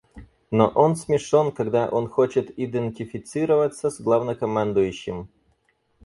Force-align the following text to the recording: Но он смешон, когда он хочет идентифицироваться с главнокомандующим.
Но 0.49 0.67
он 0.69 0.95
смешон, 0.95 1.51
когда 1.51 1.87
он 1.87 2.09
хочет 2.09 2.57
идентифицироваться 2.57 3.91
с 3.91 4.01
главнокомандующим. 4.01 5.29